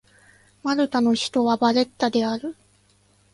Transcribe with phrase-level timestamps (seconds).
[0.63, 2.55] マルタの首都はバレッタである